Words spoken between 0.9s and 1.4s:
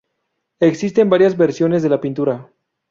varias